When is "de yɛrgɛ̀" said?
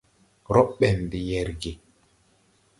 1.11-1.75